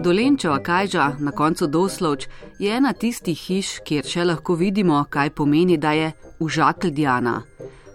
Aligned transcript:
Dolenčeva 0.00 0.58
kajža 0.58 1.16
na 1.18 1.32
koncu 1.32 1.66
Doslovč 1.66 2.28
je 2.58 2.76
ena 2.76 2.92
tistih 2.92 3.38
hiš, 3.38 3.80
kjer 3.84 4.06
še 4.06 4.24
lahko 4.24 4.54
vidimo, 4.56 5.04
kaj 5.10 5.30
pomeni, 5.36 5.76
da 5.76 5.92
je 5.92 6.12
užakl 6.40 6.88
Diana. 6.90 7.42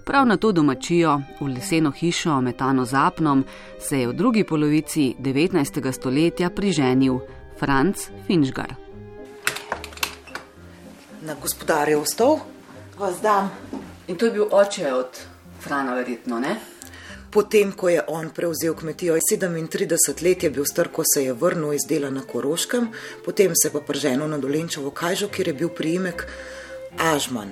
Prav 0.06 0.28
na 0.30 0.38
to 0.38 0.52
domačijo, 0.52 1.16
v 1.42 1.48
leseno 1.56 1.92
hišo 1.92 2.42
metano 2.42 2.86
z 2.86 2.94
apnom, 2.94 3.44
se 3.80 4.00
je 4.00 4.08
v 4.08 4.14
drugi 4.14 4.44
polovici 4.44 5.16
19. 5.20 5.92
stoletja 5.92 6.50
priženil 6.50 7.20
Franz 7.60 8.10
Finžgar. 8.28 8.76
Na 11.26 11.34
gospodarjev 11.42 12.06
stol 12.06 12.40
vas 13.00 13.18
dam. 13.22 13.50
In 14.08 14.16
to 14.16 14.26
je 14.26 14.32
bil 14.32 14.48
oče 14.52 14.94
od 14.94 15.26
Frana, 15.60 15.96
verjetno, 15.98 16.40
ne? 16.40 16.75
Potem, 17.36 17.74
ko 17.76 17.90
je 17.92 18.00
on 18.08 18.30
prevzel 18.32 18.72
kmetijo, 18.80 19.18
37 19.20 20.24
let 20.24 20.44
je 20.44 20.50
bil 20.50 20.64
star, 20.66 20.88
ko 20.88 21.04
se 21.04 21.26
je 21.26 21.34
vrnil 21.34 21.74
iz 21.76 21.84
dela 21.84 22.10
na 22.10 22.22
Koroškem, 22.24 22.88
potem 23.26 23.52
se 23.52 23.72
pa 23.74 23.82
prženil 23.84 24.28
na 24.28 24.38
Dolenčevo 24.38 24.92
Kajžo, 24.92 25.28
kjer 25.28 25.48
je 25.48 25.54
bil 25.54 25.70
priimek 25.70 26.24
Ažman. 26.98 27.52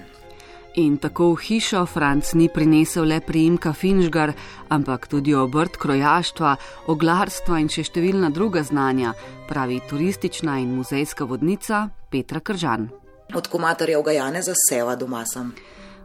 In 0.80 0.96
tako 0.98 1.34
v 1.36 1.44
hišo 1.44 1.84
Franc 1.86 2.32
ni 2.34 2.48
prinesel 2.48 3.12
le 3.12 3.20
priimka 3.20 3.74
Finžgar, 3.74 4.32
ampak 4.70 5.12
tudi 5.12 5.36
obrt 5.36 5.76
krojaštva, 5.76 6.56
oglarstva 6.88 7.60
in 7.60 7.68
še 7.68 7.84
številna 7.84 8.32
druga 8.32 8.64
znanja, 8.64 9.12
pravi 9.52 9.84
turistična 9.90 10.62
in 10.64 10.72
muzejska 10.80 11.28
vodnica 11.28 11.90
Petra 12.10 12.40
Kržan. 12.40 12.88
Od 13.36 13.52
komatarja 13.52 14.00
Ugajane 14.00 14.42
za 14.42 14.56
seva 14.56 14.96
doma 14.96 15.28
sem. 15.28 15.52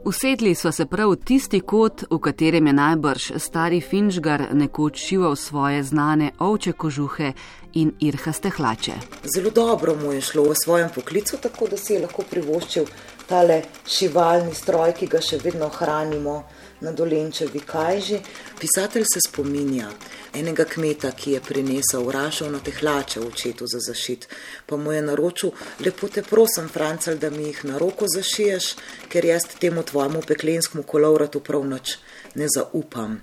Usedli 0.08 0.54
so 0.54 0.72
se 0.72 0.86
prav 0.86 1.10
v 1.10 1.16
tisti 1.20 1.58
kot, 1.60 2.02
v 2.10 2.18
katerem 2.18 2.66
je 2.66 2.72
najbrž 2.72 3.24
stari 3.36 3.80
Finžgar 3.80 4.46
nekoč 4.52 4.96
šival 4.96 5.36
svoje 5.36 5.82
znane 5.82 6.30
ovče 6.38 6.72
kožuhe 6.72 7.32
in 7.74 7.92
irhaste 8.00 8.48
hlače. 8.48 8.92
Zelo 9.34 9.50
dobro 9.50 9.96
mu 9.96 10.12
je 10.12 10.20
šlo 10.20 10.46
v 10.48 10.54
svojem 10.64 10.88
poklicu, 10.94 11.36
tako 11.42 11.68
da 11.68 11.76
si 11.76 11.92
je 11.92 12.00
lahko 12.06 12.24
privoščil 12.30 12.88
tale 13.28 13.62
šivalni 13.84 14.54
stroj, 14.54 14.94
ki 14.96 15.10
ga 15.12 15.20
še 15.20 15.42
vedno 15.44 15.68
hranimo 15.68 16.38
na 16.80 16.92
dolenčevi 16.92 17.60
kajži. 17.60 18.20
Pisatelj 18.60 19.04
se 19.12 19.20
spominja 19.28 19.90
enega 20.34 20.64
kmeta, 20.64 21.10
ki 21.10 21.32
je 21.32 21.40
prinesel 21.40 22.04
vrašal 22.06 22.52
na 22.52 22.58
tehlače 22.64 23.20
očetu 23.20 23.66
za 23.66 23.80
zašit, 23.86 24.28
pa 24.66 24.76
mu 24.76 24.92
je 24.92 25.02
naročil, 25.02 25.50
lepo 25.84 26.08
te 26.08 26.22
prosim, 26.22 26.68
Francel, 26.68 27.18
da 27.18 27.30
mi 27.30 27.48
jih 27.48 27.64
na 27.64 27.78
roko 27.78 28.06
zašiješ, 28.14 28.74
ker 29.08 29.24
jaz 29.24 29.48
temu 29.58 29.82
tvojemu 29.82 30.22
peklenskemu 30.26 30.82
kolovratu 30.82 31.40
prav 31.40 31.64
noč 31.64 31.96
ne 32.34 32.46
zaupam. 32.54 33.20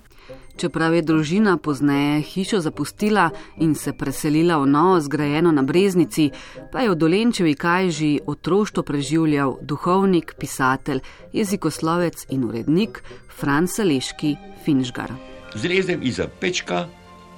Čeprav 0.58 0.94
je 0.95 1.02
družina 1.02 1.58
pozneje 1.58 2.22
hišo 2.22 2.59
zapustila 2.64 3.30
in 3.59 3.76
se 3.76 3.94
preselila 3.94 4.58
v 4.58 4.68
novo 4.68 5.00
zgrajeno 5.02 5.52
na 5.52 5.62
Breznici, 5.62 6.30
pa 6.72 6.80
je 6.81 6.90
v 6.90 6.95
Dolenčevi 6.95 7.56
kajži 7.56 8.20
otroštvo 8.26 8.84
preživljal 8.84 9.58
duhovnik, 9.62 10.36
pisatelj, 10.40 11.02
jezikoslovec 11.34 12.26
in 12.30 12.46
urednik 12.48 13.03
Franz 13.28 13.80
Leški 13.80 14.36
Finžgar. 14.66 15.12
Zlezem 15.56 16.03
iz 16.03 16.22
pečka 16.40 16.88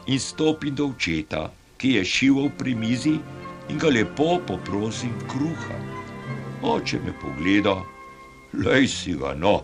in 0.08 0.20
stopim 0.20 0.76
do 0.76 0.92
očeta, 0.94 1.50
ki 1.78 1.98
je 1.98 2.06
šival 2.06 2.50
pri 2.58 2.76
mizi 2.76 3.18
in 3.70 3.78
ga 3.78 3.90
lepo 3.90 4.38
poprosim 4.48 5.14
kruha. 5.30 5.78
Oče 6.62 7.00
me 7.06 7.14
pogleda, 7.22 7.76
lej 8.54 8.88
si 8.88 9.14
ga 9.14 9.34
no, 9.34 9.62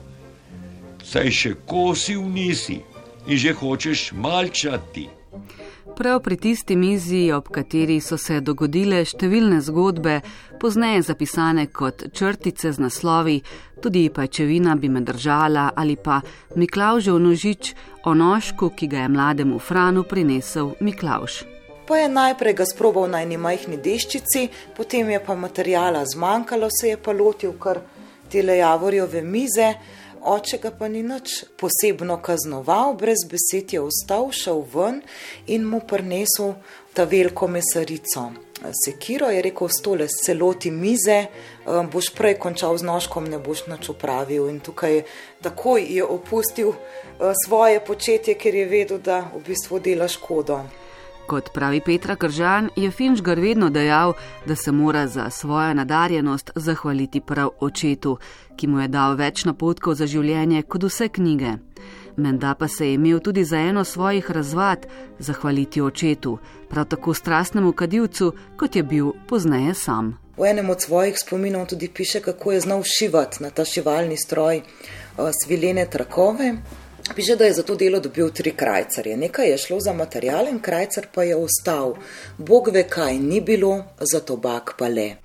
saj 1.04 1.30
še 1.32 1.54
kosi 1.66 2.18
v 2.18 2.30
nisi 2.30 2.82
in 3.28 3.38
že 3.38 3.54
hočeš 3.54 4.12
malčati. 4.12 5.10
Prav 5.96 6.20
pri 6.20 6.38
tisti 6.38 6.76
mizi, 6.76 7.32
ob 7.32 7.50
kateri 7.54 8.00
so 8.02 8.18
se 8.18 8.40
dogodile 8.42 9.04
številne 9.06 9.60
zgodbe, 9.62 10.22
pozneje 10.62 11.04
zapisane 11.10 11.68
kot 11.70 12.08
črtice 12.14 12.72
z 12.74 12.82
naslovi, 12.82 13.36
tudi 13.84 14.08
pajčevina 14.10 14.76
bi 14.76 14.90
me 14.90 15.04
držala 15.06 15.70
ali 15.76 15.96
pa 15.96 16.22
Miklaužev 16.56 17.20
nožič 17.20 17.74
o 18.06 18.14
nožku, 18.14 18.70
ki 18.70 18.88
ga 18.88 19.04
je 19.06 19.10
mlademu 19.10 19.60
Franu 19.60 20.04
prinesel 20.04 20.74
Miklauž. 20.80 21.44
Pa 21.88 21.98
je 22.00 22.10
najprej 22.10 22.56
ga 22.56 22.66
sprobal 22.66 23.10
na 23.12 23.22
eni 23.22 23.38
majhni 23.38 23.78
deščici, 23.78 24.48
potem 24.78 25.10
je 25.12 25.20
pa 25.20 25.36
materijala 25.36 26.06
zmanjkalo, 26.06 26.70
se 26.72 26.94
je 26.94 26.98
pa 26.98 27.12
lotil 27.12 27.54
kar 27.60 27.82
tele 28.32 28.58
javorjove 28.58 29.22
mize 29.22 29.74
oče 30.24 30.58
ga 30.58 30.72
pa 30.72 30.88
ni 30.88 31.04
nič 31.04 31.44
posebno 31.60 32.18
kaznoval, 32.22 32.96
brez 33.00 33.26
besed 33.30 33.74
je 33.74 33.82
vstal, 33.84 34.32
šel 34.32 34.64
ven 34.74 35.02
in 35.48 35.66
mu 35.68 35.82
prinesel 35.88 36.56
ta 36.94 37.04
veliko 37.04 37.48
mesarico. 37.48 38.32
Sekiro 38.86 39.30
je 39.30 39.42
rekel: 39.42 39.68
Stole, 39.70 40.08
celoti 40.08 40.72
mize, 40.72 41.26
um, 41.66 41.90
boš 41.92 42.14
prej 42.16 42.38
končal 42.40 42.78
z 42.78 42.88
nožkom, 42.88 43.28
ne 43.28 43.40
boš 43.40 43.66
nič 43.68 43.90
upravil. 43.92 44.48
In 44.50 44.62
tukaj 44.64 45.04
takoj 45.42 45.84
je 45.84 46.04
opustil 46.04 46.70
uh, 46.70 47.34
svoje 47.46 47.84
početje, 47.84 48.38
ker 48.40 48.56
je 48.56 48.66
vedel, 48.66 49.04
da 49.04 49.26
v 49.36 49.44
bistvu 49.48 49.80
dela 49.84 50.08
škodo. 50.08 50.64
Kot 51.28 51.50
pravi 51.54 51.80
Petra 51.80 52.16
Kržan, 52.16 52.70
je 52.76 52.92
Finžgar 52.92 53.40
vedno 53.40 53.70
dejal, 53.70 54.14
da 54.46 54.56
se 54.56 54.72
mora 54.72 55.08
za 55.08 55.30
svojo 55.30 55.74
nadarjenost 55.74 56.52
zahvaliti 56.56 57.22
prav 57.22 57.50
očetu, 57.60 58.18
ki 58.56 58.68
mu 58.68 58.80
je 58.80 58.88
dal 58.88 59.16
več 59.16 59.46
napotkov 59.46 59.96
za 59.96 60.08
življenje 60.08 60.64
kot 60.64 60.84
vse 60.84 61.08
knjige. 61.08 61.54
Menda 62.16 62.54
pa 62.56 62.68
se 62.68 62.88
je 62.88 62.94
imel 62.94 63.20
tudi 63.20 63.44
za 63.44 63.58
eno 63.58 63.84
svojih 63.84 64.32
razvad 64.32 64.86
zahvaliti 65.20 65.82
očetu, 65.82 66.38
prav 66.70 66.86
tako 66.86 67.14
strastnemu 67.14 67.72
kadilcu, 67.72 68.34
kot 68.58 68.76
je 68.76 68.84
bil 68.84 69.12
pozneje 69.28 69.74
sam. 69.74 70.18
V 70.38 70.46
enem 70.50 70.70
od 70.70 70.82
svojih 70.82 71.20
spominov 71.20 71.66
tudi 71.66 71.90
piše, 71.90 72.20
kako 72.20 72.52
je 72.52 72.60
znal 72.60 72.84
šivati 72.84 73.44
na 73.44 73.50
ta 73.50 73.66
šivalni 73.66 74.18
stroj 74.18 74.58
uh, 74.58 75.30
svilene 75.44 75.86
trakove. 75.86 76.56
Piše, 77.16 77.36
da 77.36 77.46
je 77.46 77.54
za 77.54 77.64
to 77.64 77.76
delo 77.76 78.00
dobil 78.00 78.30
tri 78.30 78.52
krajcarje. 78.52 79.18
Nekaj 79.18 79.50
je 79.50 79.58
šlo 79.58 79.80
za 79.80 79.94
materialen, 79.94 80.60
krajcar 80.60 81.08
pa 81.14 81.24
je 81.24 81.36
ostal. 81.36 81.96
Bog 82.38 82.70
ve, 82.74 82.84
kaj 82.84 83.20
ni 83.20 83.42
bilo, 83.42 83.84
za 84.12 84.20
tobak 84.20 84.76
pa 84.78 84.88
le. 84.88 85.16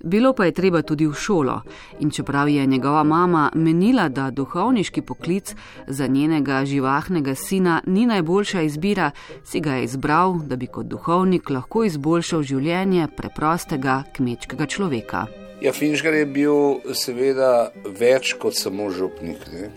Bilo 0.00 0.32
pa 0.32 0.44
je 0.44 0.52
treba 0.52 0.82
tudi 0.82 1.06
v 1.06 1.14
šolo, 1.14 1.60
in 1.98 2.10
čeprav 2.10 2.48
je 2.48 2.66
njegova 2.66 3.02
mama 3.04 3.50
menila, 3.54 4.08
da 4.08 4.30
duhovniški 4.30 5.02
poklic 5.02 5.54
za 5.86 6.06
njenega 6.06 6.64
živahnega 6.64 7.34
sina 7.34 7.80
ni 7.86 8.06
najboljša 8.06 8.62
izbira, 8.62 9.10
si 9.44 9.60
ga 9.60 9.72
je 9.72 9.84
izbral, 9.84 10.38
da 10.46 10.56
bi 10.56 10.66
kot 10.66 10.86
duhovnik 10.86 11.50
lahko 11.50 11.84
izboljšal 11.84 12.42
življenje 12.42 13.08
preprostega 13.16 14.02
kmečkega 14.16 14.66
človeka. 14.66 15.26
Ja, 15.58 15.72
Finžgar 15.74 16.14
je 16.14 16.26
bil 16.30 16.78
seveda 16.94 17.72
več 17.98 18.36
kot 18.38 18.54
samo 18.54 18.90
župnik. 18.94 19.40
Ne. 19.50 19.72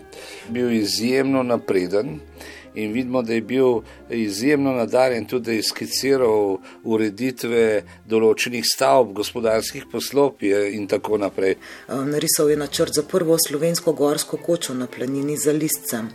Bil 0.54 0.70
izjemno 0.76 1.42
napreden 1.42 2.20
in 2.74 2.92
vidimo, 2.92 3.22
da 3.22 3.34
je 3.34 3.40
bil 3.40 3.80
izjemno 4.10 4.72
nadarjen 4.72 5.26
tudi, 5.26 5.44
da 5.44 5.52
je 5.52 5.62
skiciral 5.62 6.58
ureditve 6.84 7.82
določenih 8.08 8.64
stavb, 8.66 9.12
gospodarskih 9.16 9.86
poslopij 9.92 10.72
in 10.76 10.86
tako 10.88 11.18
naprej. 11.18 11.56
Narisal 11.88 12.50
je 12.50 12.56
načrt 12.56 12.94
za 12.94 13.02
prvo 13.02 13.36
slovensko 13.46 13.92
gorsko 13.92 14.36
kočo 14.36 14.74
na 14.74 14.86
planini 14.86 15.36
za 15.36 15.52
listcem. 15.52 16.10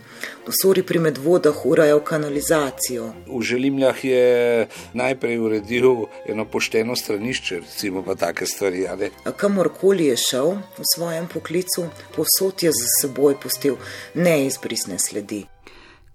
V 0.46 0.54
Sori 0.62 0.82
pri 0.82 0.98
medvodah 0.98 1.66
urajal 1.66 2.00
kanalizacijo. 2.00 3.12
V 3.26 3.42
Želimljah 3.42 4.04
je 4.04 4.66
najprej 4.92 5.38
uredil 5.38 6.06
eno 6.26 6.44
pošteno 6.44 6.96
stranišče, 6.96 7.60
recimo 7.60 8.02
pa 8.02 8.14
take 8.14 8.46
stvari. 8.46 8.86
Kamorkoli 9.36 10.06
je 10.06 10.16
šel 10.16 10.50
v 10.78 10.88
svojem 10.94 11.28
poklicu, 11.28 11.88
posod 12.16 12.62
je 12.62 12.72
za 12.72 12.88
seboj 13.00 13.36
pustil 13.42 13.76
neizbrisne 14.14 14.98
sledi. 14.98 15.44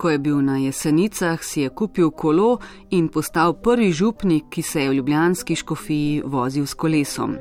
Ko 0.04 0.10
je 0.10 0.18
bil 0.20 0.42
na 0.44 0.58
jesenicah, 0.58 1.44
si 1.44 1.62
je 1.62 1.70
kupil 1.70 2.10
kolo 2.12 2.58
in 2.92 3.08
postal 3.08 3.54
prvi 3.54 3.92
župnik, 3.92 4.50
ki 4.52 4.62
se 4.62 4.82
je 4.82 4.90
v 4.90 4.98
ljubljanski 4.98 5.56
škofiji 5.56 6.22
vozil 6.26 6.66
s 6.66 6.74
kolesom. 6.74 7.38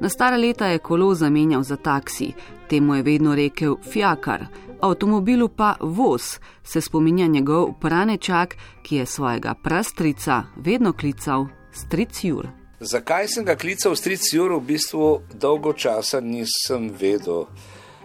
Na 0.00 0.08
stara 0.08 0.36
leta 0.36 0.66
je 0.66 0.78
kolo 0.78 1.14
zamenjal 1.14 1.62
za 1.62 1.76
taksi, 1.76 2.32
temu 2.68 2.94
je 2.94 3.02
vedno 3.02 3.34
rekel 3.34 3.76
fjakar, 3.92 4.46
avtomobilu 4.80 5.48
pa 5.48 5.74
voz, 5.80 6.38
se 6.64 6.80
spominja 6.80 7.26
njegov 7.26 7.74
pranečak, 7.80 8.56
ki 8.82 8.96
je 8.96 9.06
svojega 9.06 9.54
prastrica 9.54 10.42
vedno 10.56 10.92
klical 10.92 11.46
stric 11.72 12.24
Jur. 12.24 12.48
Zakaj 12.80 13.28
sem 13.28 13.44
ga 13.44 13.56
klical 13.56 13.96
stric 13.96 14.32
Jur, 14.32 14.56
v 14.56 14.64
bistvu 14.64 15.20
dolgo 15.34 15.72
časa 15.72 16.20
nisem 16.20 16.88
vedel 17.00 17.44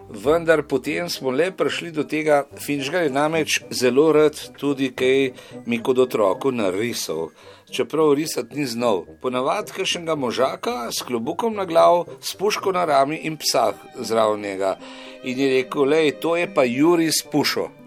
vendar 0.09 0.63
potem 0.63 1.09
smo 1.09 1.31
le 1.31 1.51
prišli 1.51 1.91
do 1.91 2.03
tega, 2.03 2.43
Finžgar 2.59 3.03
je 3.03 3.09
namreč 3.09 3.61
zelo 3.69 4.11
rad 4.11 4.39
tudi 4.59 4.91
kaj 4.95 5.33
mi 5.65 5.79
kot 5.83 5.97
otroku 5.97 6.51
narisal. 6.51 7.29
Čeprav 7.73 8.13
risati 8.13 8.59
ni 8.59 8.65
znal, 8.65 9.05
ponavadi 9.21 9.71
kašnega 9.73 10.15
možaka 10.15 10.91
s 10.91 11.01
klobukom 11.01 11.55
na 11.55 11.65
glavu, 11.65 12.05
s 12.21 12.35
puško 12.35 12.71
na 12.71 12.85
rami 12.85 13.15
in 13.23 13.37
psa 13.37 13.71
zraven 13.95 14.41
njega. 14.41 14.77
In 15.23 15.39
je 15.39 15.49
rekel, 15.55 15.83
le 15.83 16.11
to 16.11 16.35
je 16.37 16.53
pa 16.53 16.63
Juri 16.63 17.09
s 17.11 17.25
pušo. 17.31 17.82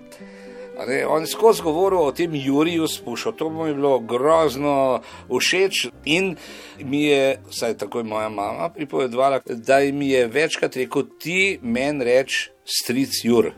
On 1.08 1.20
je 1.20 1.26
skozi 1.26 1.62
govoril 1.62 1.99
o 1.99 2.12
tem 2.12 2.34
Juriju 2.34 2.88
Spušu, 2.88 3.32
to 3.32 3.49
mu 3.50 3.67
je 3.67 3.75
bilo 3.75 3.99
grozno 3.99 5.00
všeč 5.31 5.87
in 6.05 6.37
mi 6.84 7.05
je, 7.05 7.40
vsaj 7.50 7.76
tako 7.78 7.99
je 7.99 8.05
moja 8.05 8.28
mama 8.28 8.69
pripovedovala, 8.69 9.40
da 9.46 9.78
mi 9.93 10.08
je 10.08 10.26
večkrat 10.26 10.76
rekel, 10.76 11.02
ti 11.19 11.58
meni 11.62 12.05
reč 12.05 12.50
stric 12.64 13.25
Jur. 13.25 13.52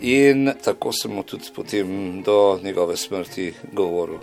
In 0.00 0.52
tako 0.64 0.92
sem 0.92 1.12
mu 1.12 1.22
tudi 1.22 1.52
potem 1.54 2.22
do 2.22 2.60
njegove 2.62 2.96
smrti 2.96 3.52
govoril. 3.72 4.18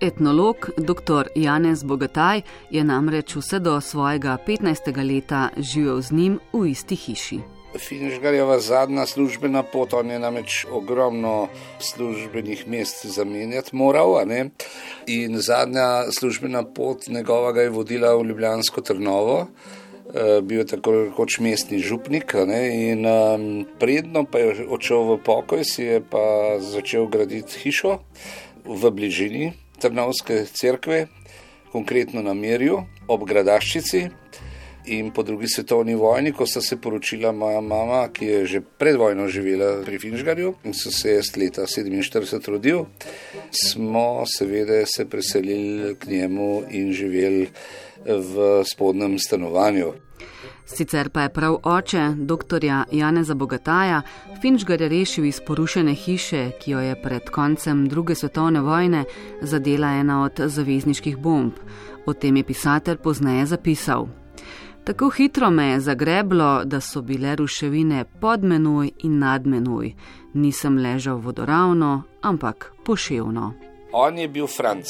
Etnolog 0.00 0.56
dr. 0.78 1.28
Janez 1.34 1.82
Bogataj 1.82 2.42
je 2.70 2.84
namreč 2.84 3.36
vse 3.36 3.58
do 3.58 3.80
svojega 3.80 4.38
15. 4.46 5.14
leta 5.14 5.48
živel 5.56 6.00
z 6.00 6.12
njim 6.12 6.38
v 6.52 6.66
isti 6.70 6.96
hiši. 6.96 7.53
Finžgarjeva 7.78 8.58
zadnja 8.58 9.06
službena 9.06 9.62
pot, 9.62 9.92
on 9.92 10.10
je 10.10 10.18
namreč 10.18 10.64
ogromno 10.70 11.48
službenih 11.78 12.68
mest 12.68 13.06
zamenjati 13.06 13.76
moral. 13.76 14.20
In 15.06 15.38
zadnja 15.38 16.12
službena 16.12 16.64
pot 16.64 17.08
njegovega 17.08 17.62
je 17.62 17.70
vodila 17.70 18.14
v 18.14 18.26
Ljubljansko 18.28 18.80
Trnovo. 18.80 19.46
Eh, 20.14 20.40
bil 20.42 20.58
je 20.58 20.66
tako 20.66 20.92
kot 21.16 21.38
mestni 21.40 21.78
župnik, 21.82 22.34
ne, 22.46 22.90
in 22.90 23.06
um, 23.06 23.64
predno 23.80 24.22
pa 24.24 24.38
je 24.38 24.66
odšel 24.70 25.00
v 25.08 25.16
pokoj, 25.26 25.64
si 25.64 25.82
je 25.82 26.02
pa 26.04 26.60
začel 26.60 27.08
graditi 27.10 27.58
hišo 27.64 27.96
v 28.62 28.90
bližini 28.94 29.54
Trnovske 29.82 30.44
cerkve, 30.46 31.08
konkretno 31.72 32.22
na 32.22 32.30
Mirju, 32.30 32.84
ob 33.08 33.24
Gradaščici. 33.26 34.23
In 34.86 35.10
po 35.10 35.22
drugi 35.22 35.48
svetovni 35.48 35.94
vojni, 35.94 36.32
ko 36.32 36.46
sta 36.46 36.60
se 36.60 36.76
poročila 36.76 37.32
moja 37.32 37.60
mama, 37.60 38.08
ki 38.12 38.26
je 38.26 38.46
že 38.46 38.60
pred 38.60 38.96
vojno 38.96 39.28
živela 39.28 39.82
pri 39.84 39.98
Finžgarju 39.98 40.54
in 40.64 40.74
so 40.74 40.90
se 40.90 41.14
jaz 41.14 41.36
leta 41.36 41.62
47 41.62 42.50
rodil, 42.50 42.84
smo 43.50 44.24
seveda 44.26 44.86
se 44.86 45.08
preselili 45.08 45.94
k 45.94 46.06
njemu 46.06 46.62
in 46.70 46.92
živeli 46.92 47.48
v 48.04 48.64
spodnjem 48.64 49.18
stanovanju. 49.18 49.92
Sicer 50.66 51.08
pa 51.10 51.22
je 51.22 51.32
prav 51.32 51.56
oče, 51.62 52.08
dr. 52.16 52.64
Janeza 52.92 53.34
Bogataja, 53.34 54.02
Finžgarja 54.40 54.88
rešil 54.88 55.24
iz 55.24 55.40
porušene 55.46 55.94
hiše, 55.94 56.50
ki 56.60 56.70
jo 56.70 56.80
je 56.80 56.96
pred 57.02 57.30
koncem 57.30 57.86
druge 57.88 58.14
svetovne 58.14 58.60
vojne 58.60 59.04
zadela 59.42 59.88
ena 59.88 60.22
od 60.24 60.40
zavezniških 60.40 61.16
bomb. 61.16 61.52
O 62.06 62.12
tem 62.12 62.36
je 62.36 62.44
pisatelj 62.44 62.96
pozneje 62.96 63.46
zapisal. 63.46 64.23
Tako 64.84 65.08
hitro 65.08 65.50
me 65.50 65.66
je 65.66 65.80
zagreblo, 65.80 66.64
da 66.64 66.80
so 66.80 67.00
bile 67.00 67.36
ruševine 67.36 68.04
pod 68.20 68.44
menoj 68.44 68.90
in 68.98 69.18
nad 69.18 69.46
menoj. 69.46 69.94
Nisem 70.34 70.78
ležal 70.78 71.16
vodoravno, 71.16 72.02
ampak 72.22 72.72
poševno. 72.84 73.54
On 73.92 74.18
je 74.18 74.28
bil 74.28 74.46
Franc, 74.46 74.86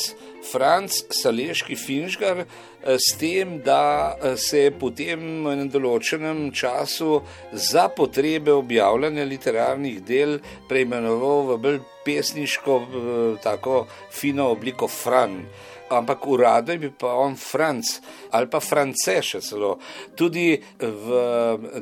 Franc 0.52 0.92
Saleški 1.10 1.76
Finžgar, 1.76 2.38
eh, 2.38 2.96
s 2.98 3.18
tem, 3.18 3.60
da 3.62 4.16
eh, 4.22 4.36
se 4.36 4.58
je 4.58 4.70
potem 4.70 5.44
v 5.44 5.52
enem 5.52 5.68
določenem 5.70 6.50
času 6.52 7.20
za 7.52 7.88
potrebe 7.88 8.52
objavljanja 8.52 9.24
literarnih 9.24 10.00
del 10.02 10.40
preimenoval 10.68 11.52
v 11.52 11.58
bolj 11.66 11.78
pesniško, 12.04 12.80
eh, 12.80 13.36
tako 13.44 13.86
fino 14.10 14.48
obliko 14.56 14.88
Fran 14.88 15.44
ampak 15.90 16.26
uradno 16.26 16.72
je 16.72 16.78
bil 16.78 16.92
pa 16.98 17.14
on 17.14 17.36
Franc 17.36 18.00
ali 18.30 18.48
pa 18.50 18.60
France 18.60 19.20
še 19.22 19.40
celo. 19.40 19.78
Tudi 20.16 20.58
v 20.80 21.08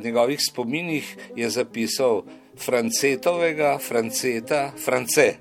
njegovih 0.02 0.40
spominih 0.40 1.16
je 1.36 1.50
zapisal 1.50 2.22
Francetovega, 2.56 3.78
Franceta, 3.78 4.72
France. 4.76 5.38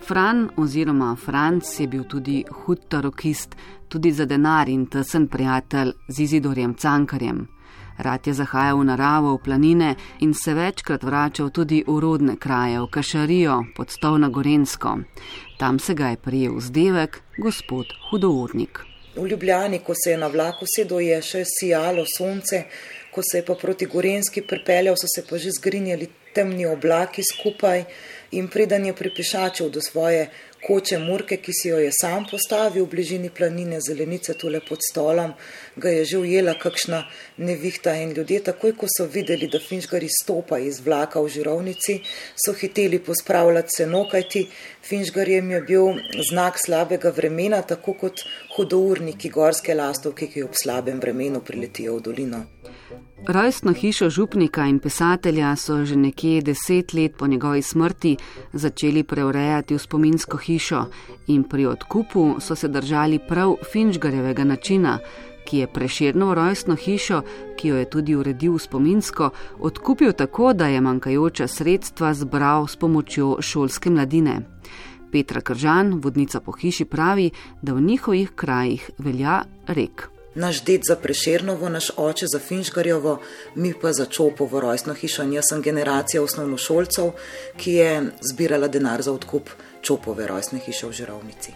Fran 0.00 0.48
oziroma 0.56 1.16
Franc 1.16 1.80
je 1.80 1.86
bil 1.86 2.04
tudi 2.04 2.44
hud 2.50 2.88
tarokist, 2.88 3.56
tudi 3.88 4.12
za 4.12 4.24
denar 4.24 4.68
in 4.68 4.86
tesen 4.86 5.28
prijatelj 5.28 5.92
z 6.08 6.20
Izidorjem 6.20 6.74
Cankarjem. 6.74 7.59
Rad 8.02 8.26
je 8.26 8.34
zahajal 8.34 8.78
v 8.78 8.84
naravo, 8.84 9.34
v 9.36 9.42
planine 9.44 9.94
in 10.20 10.34
se 10.34 10.54
večkrat 10.54 11.02
vračal 11.02 11.50
tudi 11.50 11.84
v 11.86 11.98
rodne 12.00 12.36
kraje, 12.36 12.80
v 12.80 12.88
Kašarijo, 12.90 13.64
pod 13.76 13.90
stol 13.90 14.18
na 14.18 14.28
Gorensko. 14.28 14.98
Tam 15.58 15.78
se 15.78 15.94
ga 15.94 16.08
je 16.08 16.16
prijel 16.16 16.56
vzdevek 16.56 17.20
gospod 17.38 17.86
Hudournik. 18.10 18.80
V 19.16 19.26
Ljubljani, 19.26 19.78
ko 19.78 19.94
se 19.94 20.10
je 20.10 20.18
na 20.18 20.26
vlaku 20.26 20.64
sedel, 20.76 21.00
je 21.00 21.22
še 21.22 21.44
sijalo 21.44 22.04
sonce, 22.06 22.64
ko 23.10 23.22
se 23.22 23.38
je 23.38 23.44
pa 23.44 23.54
proti 23.54 23.86
Gorenski 23.86 24.42
pripeljal, 24.42 24.96
so 24.96 25.10
se 25.10 25.26
pa 25.28 25.38
že 25.38 25.50
zgrinjali 25.50 26.08
temni 26.34 26.66
oblaki 26.66 27.22
skupaj 27.22 27.84
in 28.30 28.48
preden 28.48 28.86
je 28.86 28.94
pripešačil 28.94 29.70
do 29.70 29.80
svoje 29.80 30.28
koče 30.66 30.98
Murke, 30.98 31.36
ki 31.36 31.52
si 31.56 31.68
jo 31.68 31.78
je 31.80 31.90
sam 31.92 32.26
postavil 32.30 32.84
v 32.84 32.90
bližini 32.92 33.30
planine 33.30 33.78
Zelenice, 33.80 34.34
tule 34.38 34.60
pod 34.60 34.84
stolom, 34.84 35.32
ga 35.76 35.88
je 35.88 36.04
že 36.04 36.18
ujela 36.18 36.54
kakšna 36.54 37.04
nevihta 37.36 37.94
in 37.96 38.12
ljudje, 38.12 38.42
takoj 38.50 38.76
ko 38.76 38.86
so 38.88 39.06
videli, 39.06 39.48
da 39.48 39.60
Finžgari 39.60 40.08
stopa 40.08 40.58
iz 40.58 40.80
vlaka 40.84 41.20
v 41.20 41.28
žirovnici, 41.28 42.00
so 42.36 42.52
hiteli 42.52 42.98
pospravljati 42.98 43.76
seno, 43.76 44.04
kajti 44.10 44.46
Finžgarjem 44.84 45.50
je 45.50 45.62
bil 45.62 45.96
znak 46.30 46.60
slabega 46.60 47.10
vremena, 47.16 47.62
tako 47.62 47.94
kot 47.94 48.24
hudourniki 48.56 49.30
gorske 49.30 49.74
lastovke, 49.74 50.28
ki 50.28 50.44
ob 50.44 50.54
slabem 50.62 51.00
vremenu 51.00 51.40
priletijo 51.40 51.96
v 51.96 52.06
dolino. 52.10 52.44
Rojstno 53.28 53.72
hišo 53.72 54.10
župnika 54.10 54.66
in 54.66 54.78
pisatelja 54.78 55.56
so 55.56 55.84
že 55.84 55.96
nekje 55.96 56.42
deset 56.42 56.92
let 56.92 57.16
po 57.18 57.26
njegovi 57.26 57.62
smrti 57.62 58.16
začeli 58.52 59.02
preurejati 59.02 59.74
v 59.74 59.78
spominsko 59.78 60.36
hišo 60.36 60.84
in 61.26 61.44
pri 61.44 61.66
odkupu 61.66 62.36
so 62.40 62.56
se 62.56 62.68
držali 62.68 63.18
prav 63.28 63.54
Finžgarjevega 63.72 64.44
načina, 64.44 64.98
ki 65.44 65.58
je 65.58 65.66
preširno 65.66 66.34
rojstno 66.34 66.76
hišo, 66.76 67.22
ki 67.56 67.68
jo 67.68 67.76
je 67.76 67.90
tudi 67.90 68.16
uredil 68.16 68.58
spominsko, 68.58 69.30
odkupil 69.58 70.12
tako, 70.12 70.52
da 70.52 70.66
je 70.66 70.80
manjkajoča 70.80 71.46
sredstva 71.46 72.14
zbral 72.14 72.66
s 72.66 72.76
pomočjo 72.76 73.36
šolske 73.40 73.90
mladine. 73.90 74.40
Petra 75.12 75.40
Kržan, 75.40 76.00
vodnica 76.02 76.40
po 76.40 76.52
hiši, 76.52 76.84
pravi, 76.84 77.30
da 77.62 77.74
v 77.74 77.80
njihovih 77.80 78.30
krajih 78.30 78.90
velja 78.98 79.42
rek 79.66 80.09
naš 80.34 80.64
ded 80.64 80.80
za 80.88 80.96
Prešernovo, 80.96 81.68
naš 81.68 81.90
oče 81.96 82.26
za 82.32 82.38
Finžgarjovo, 82.38 83.18
mi 83.54 83.74
pa 83.82 83.92
za 83.92 84.06
Čopovo 84.06 84.60
rojstno 84.60 84.94
hišo. 84.94 85.22
In 85.22 85.32
jaz 85.32 85.44
sem 85.48 85.62
generacija 85.62 86.22
osnovnošolcev, 86.22 87.10
ki 87.56 87.72
je 87.72 88.12
zbirala 88.32 88.68
denar 88.68 89.02
za 89.02 89.12
odkup 89.12 89.50
Čopove 89.82 90.26
rojstne 90.26 90.58
hiše 90.58 90.86
v 90.86 90.92
Žirovnici. 90.92 91.52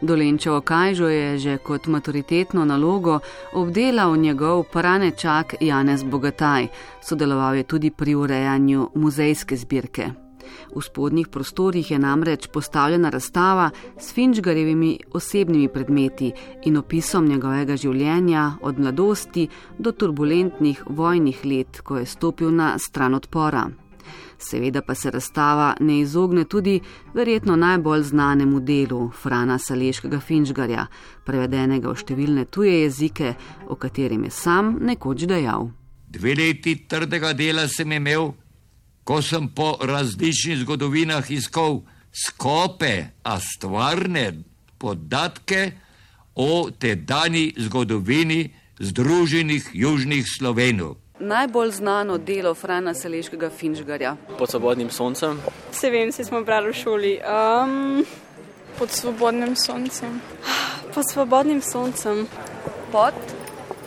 Dolenčevo 0.00 0.60
Kajžo 0.60 1.08
je 1.08 1.38
že 1.38 1.58
kot 1.58 1.86
maturitetno 1.86 2.64
nalogo 2.64 3.18
obdelal 3.52 4.16
njegov 4.16 4.62
pranečak 4.72 5.54
Janez 5.60 6.04
Bogataj, 6.04 6.66
sodeloval 7.02 7.54
je 7.54 7.62
tudi 7.62 7.90
pri 7.90 8.14
urejanju 8.14 8.90
muzejske 8.94 9.56
zbirke. 9.56 10.27
V 10.74 10.82
spodnjih 10.82 11.28
prostorih 11.28 11.90
je 11.90 11.98
namreč 11.98 12.48
postavljena 12.52 13.10
razstava 13.10 13.70
s 13.98 14.12
Finčgarjevimi 14.12 14.98
osebnimi 15.12 15.68
predmeti 15.68 16.32
in 16.64 16.76
opisom 16.76 17.26
njegovega 17.26 17.76
življenja 17.76 18.52
od 18.60 18.78
mladosti 18.78 19.48
do 19.78 19.92
turbulentnih 19.92 20.82
vojnih 20.86 21.44
let, 21.44 21.80
ko 21.80 21.98
je 21.98 22.06
stopil 22.06 22.50
na 22.54 22.78
stran 22.78 23.14
odpora. 23.14 23.68
Seveda 24.38 24.82
pa 24.82 24.94
se 24.94 25.10
razstava 25.10 25.74
ne 25.80 25.98
izogne 26.00 26.44
tudi 26.44 26.80
verjetno 27.14 27.56
najbolj 27.56 28.02
znanemu 28.02 28.60
delu 28.60 29.10
Frana 29.22 29.58
Saleškega 29.58 30.20
Finčgarja, 30.20 30.86
prevedenega 31.26 31.90
v 31.90 31.98
številne 31.98 32.44
tuje 32.46 32.76
jezike, 32.84 33.34
o 33.66 33.74
katerem 33.74 34.28
je 34.28 34.30
sam 34.30 34.76
nekoč 34.80 35.26
dejal. 35.26 35.70
Dve 36.08 36.34
leti 36.38 36.76
trdega 36.88 37.32
dela 37.34 37.66
sem 37.68 37.92
imel, 37.92 38.30
ko 39.08 39.22
sem 39.22 39.48
po 39.48 39.78
različnih 39.80 40.58
zgodovinah 40.58 41.30
iskal 41.30 41.80
skope, 42.12 43.04
a 43.24 43.40
stvarne 43.40 44.32
podatke 44.78 45.72
o 46.34 46.68
tedajni 46.70 47.54
zgodovini 47.56 48.50
Združenih 48.78 49.70
južnih 49.72 50.26
Slovenov. 50.38 50.96
Najbolj 51.20 51.70
znano 51.70 52.18
delo 52.18 52.54
Frana 52.54 52.94
Seleškega 52.94 53.50
Finžgarja. 53.50 54.16
Pod 54.38 54.50
svobodnim 54.50 54.90
soncem. 54.90 55.40
Se 55.72 55.90
vem, 55.90 56.12
si 56.12 56.24
smo 56.24 56.44
brali 56.44 56.68
v 56.70 56.76
šoli. 56.76 57.18
Um, 57.24 58.04
pod 58.78 58.90
svobodnim 58.90 59.56
soncem. 59.56 60.20
Pod 60.94 61.04
svobodnim 61.12 61.62
soncem. 61.62 62.26
Pod 62.92 63.14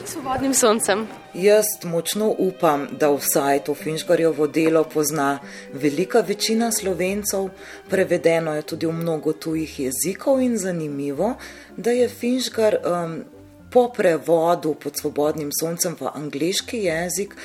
svobodnim 0.07 0.53
soncem. 0.53 1.07
Jaz 1.33 1.65
močno 1.83 2.35
upam, 2.37 2.87
da 2.91 3.11
vsaj 3.11 3.63
to 3.63 3.75
Finžgarjovo 3.75 4.47
delo 4.47 4.83
pozna 4.83 5.39
velika 5.73 6.19
večina 6.19 6.71
slovencev, 6.71 7.49
prevedeno 7.89 8.55
je 8.55 8.61
tudi 8.61 8.85
v 8.85 8.93
mnogo 8.93 9.33
tujih 9.33 9.79
jezikov 9.79 10.41
in 10.41 10.57
zanimivo, 10.57 11.35
da 11.77 11.91
je 11.91 12.09
Finžgar 12.09 12.75
um, 12.75 13.23
po 13.71 13.87
prevodu 13.97 14.73
pod 14.73 14.97
svobodnim 14.99 15.49
soncem 15.59 15.95
v 15.99 16.09
angliški 16.13 16.77
jezik 16.77 17.35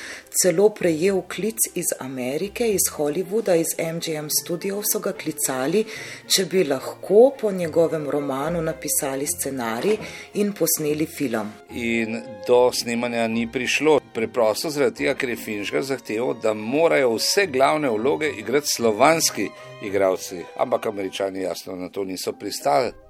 celo 0.42 0.68
prejel 0.75 1.23
klic 1.23 1.59
iz 1.75 1.92
Amerike, 2.00 2.66
iz 2.68 2.90
Hollywooda, 2.97 3.54
iz 3.54 3.76
MGM 3.78 4.28
studiov 4.42 4.83
so 4.90 5.00
ga 5.00 5.12
klicali, 5.12 5.85
če 6.26 6.45
bi 6.50 6.64
lahko 6.64 7.30
po 7.40 7.52
njegovem 7.52 8.11
romanu 8.11 8.62
napisali 8.62 9.26
scenarij 9.26 9.97
in 10.42 10.52
posneli 10.52 11.06
film. 11.06 11.52
In 11.71 12.21
do 12.47 12.73
snemanja 12.73 13.28
ni 13.28 13.47
prišlo. 13.52 14.00
Preprosto 14.14 14.71
zaradi 14.71 15.04
tega, 15.04 15.14
ker 15.14 15.30
je 15.30 15.37
Finžgar 15.37 15.83
zahteval, 15.85 16.35
da 16.42 16.54
morajo 16.54 17.14
vse 17.16 17.47
glavne 17.47 17.90
vloge 17.92 18.33
igrati 18.38 18.75
slovanski 18.76 19.49
igralci, 19.83 20.42
ampak 20.56 20.87
američani 20.87 21.42
jasno 21.42 21.76
na 21.76 21.88
to 21.88 22.04
niso 22.04 22.33
pristali. 22.33 23.06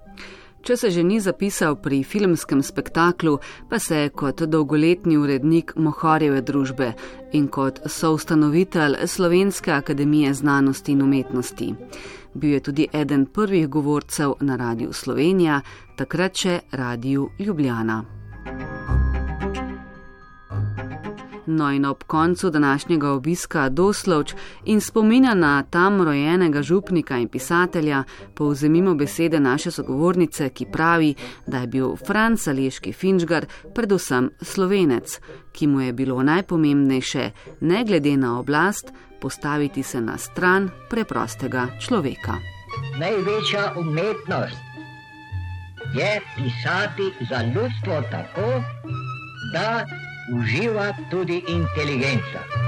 Če 0.67 0.75
se 0.77 0.89
že 0.91 1.03
ni 1.07 1.21
zapisal 1.23 1.77
pri 1.79 2.01
filmskem 2.03 2.59
spektaklu, 2.63 3.37
pa 3.71 3.79
se 3.79 3.97
je 3.97 4.09
kot 4.11 4.43
dolgoletni 4.51 5.15
urednik 5.15 5.77
Mohorjeve 5.77 6.41
družbe 6.43 6.89
in 7.39 7.47
kot 7.47 7.79
soustanovitelj 7.87 9.07
Slovenske 9.07 9.71
akademije 9.73 10.35
znanosti 10.35 10.93
in 10.93 11.03
umetnosti. 11.03 11.71
Bil 12.35 12.59
je 12.59 12.61
tudi 12.61 12.89
eden 12.93 13.27
prvih 13.27 13.69
govorcev 13.69 14.35
na 14.41 14.57
Radiu 14.57 14.93
Slovenija, 14.93 15.61
takrat 15.97 16.35
še 16.35 16.61
Radiu 16.73 17.31
Ljubljana. 17.39 18.03
No 21.47 21.73
in 21.73 21.85
ob 21.85 22.05
koncu 22.05 22.51
današnjega 22.51 23.11
obiska 23.11 23.69
Doslovč 23.69 24.35
in 24.65 24.81
spominja 24.81 25.35
na 25.35 25.63
tam 25.63 26.03
rojenega 26.03 26.63
župnika 26.63 27.19
in 27.19 27.29
pisatelja, 27.29 28.05
povzemimo 28.35 28.95
besede 28.95 29.41
naše 29.41 29.71
sogovornice, 29.71 30.49
ki 30.49 30.67
pravi, 30.73 31.15
da 31.47 31.59
je 31.59 31.67
bil 31.67 31.97
Franc 32.07 32.49
Aleški 32.49 32.93
Finžgar 32.93 33.47
predvsem 33.75 34.31
slovenec, 34.41 35.21
ki 35.53 35.67
mu 35.67 35.81
je 35.81 35.93
bilo 35.93 36.23
najpomembnejše, 36.23 37.31
ne 37.61 37.85
glede 37.85 38.17
na 38.17 38.39
oblast, 38.39 38.93
postaviti 39.21 39.83
se 39.83 40.01
na 40.01 40.19
stran 40.19 40.71
preprostega 40.91 41.67
človeka. 41.81 42.35
Največja 42.99 43.75
umetnost 43.79 44.57
je 45.95 46.21
pisati 46.37 47.27
za 47.31 47.43
ljudstvo 47.43 48.03
tako, 48.11 48.63
da 49.53 49.87
uživa 50.33 50.93
tudi 51.11 51.43
inteligenca. 51.49 52.66